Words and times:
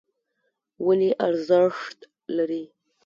ونې 0.85 1.09
ارزښت 1.27 1.99
لري. 2.35 2.63